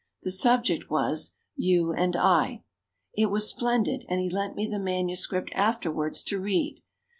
The 0.23 0.31
subject 0.31 0.89
was, 0.89 1.35
"You 1.55 1.93
and 1.93 2.15
I." 2.15 2.63
It 3.13 3.27
was 3.29 3.47
splendid 3.47 4.03
and 4.09 4.19
he 4.19 4.31
lent 4.31 4.55
me 4.55 4.65
the 4.65 4.79
manuscript 4.79 5.51
afterwards 5.53 6.23
to 6.23 6.39
read. 6.41 6.81